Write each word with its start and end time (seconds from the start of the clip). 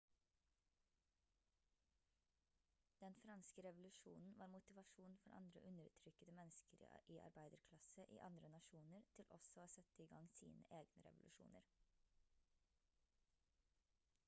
den 3.01 3.15
franske 3.17 3.63
revolusjonen 3.65 4.33
var 4.39 4.47
motivasjon 4.53 5.17
for 5.23 5.31
andre 5.31 5.61
undertrykkede 5.61 6.31
mennesker 6.31 6.79
i 7.07 7.17
arbeiderklasse 7.25 8.05
i 8.09 8.17
andre 8.17 8.49
nasjoner 8.55 9.05
til 9.17 9.29
også 9.37 9.61
å 9.65 9.65
sette 9.75 10.07
i 10.07 10.07
gang 10.15 10.31
sine 10.39 10.63
egne 10.81 11.03
revolusjoner 11.09 11.69